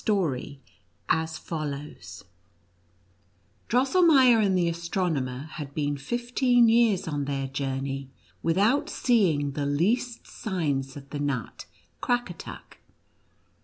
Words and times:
Drosselmeier 0.03 1.85
and 4.43 4.57
the 4.57 4.67
astronomer 4.67 5.43
had 5.43 5.75
been 5.75 5.95
fifteen 5.95 6.67
years 6.69 7.07
on 7.07 7.25
their 7.25 7.45
journey 7.45 8.09
without 8.41 8.89
seeing 8.89 9.51
the 9.51 9.67
least 9.67 10.25
signs 10.25 10.97
of 10.97 11.11
the 11.11 11.19
nut 11.19 11.67
Crackatuck. 12.01 12.79